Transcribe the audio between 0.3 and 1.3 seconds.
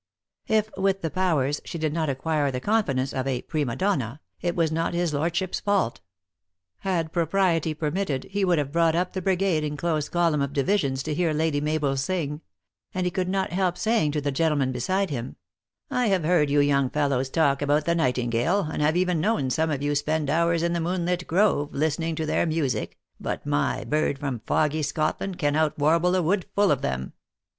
If, with the